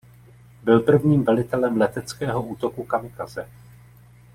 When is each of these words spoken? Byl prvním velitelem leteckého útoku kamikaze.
Byl 0.63 0.79
prvním 0.79 1.23
velitelem 1.23 1.77
leteckého 1.77 2.41
útoku 2.43 2.83
kamikaze. 2.83 3.49